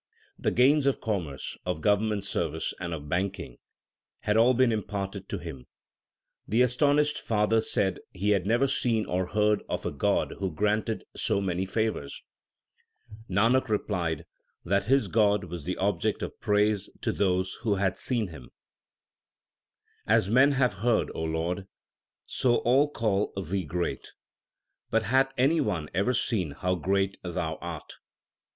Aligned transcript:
The 0.39 0.49
gains 0.49 0.87
of 0.87 0.99
commerce, 0.99 1.55
of 1.63 1.79
government 1.79 2.25
service, 2.25 2.73
and 2.79 2.91
of 2.91 3.07
banking, 3.07 3.57
had 4.21 4.35
all 4.35 4.55
been 4.55 4.71
imparted 4.71 5.29
to 5.29 5.37
him. 5.37 5.67
The 6.47 6.63
astonished 6.63 7.21
father 7.21 7.61
said 7.61 7.99
he 8.11 8.31
had 8.31 8.47
never 8.47 8.65
seen 8.65 9.05
or 9.05 9.27
heard 9.27 9.61
of 9.69 9.85
a 9.85 9.91
God 9.91 10.37
who 10.39 10.51
granted 10.55 11.03
so 11.15 11.39
many 11.39 11.67
favours. 11.67 12.23
Nanak 13.29 13.69
replied 13.69 14.25
that 14.65 14.85
his 14.85 15.07
God 15.07 15.43
was 15.43 15.65
the 15.65 15.77
object 15.77 16.23
of 16.23 16.39
praise 16.41 16.89
to 17.01 17.11
those 17.11 17.59
who 17.61 17.75
had 17.75 17.99
seen 17.99 18.29
Him: 18.29 18.49
As 20.07 20.31
men 20.31 20.53
have 20.53 20.73
heard, 20.81 21.11
Lord, 21.13 21.67
so 22.25 22.55
all 22.55 22.89
call 22.89 23.33
Thee 23.39 23.65
great; 23.65 24.13
But 24.89 25.03
hath 25.03 25.31
any 25.37 25.61
one 25.61 25.91
ever 25.93 26.15
seen 26.15 26.53
how 26.53 26.73
great 26.73 27.19
Thou 27.23 27.57
art? 27.61 27.97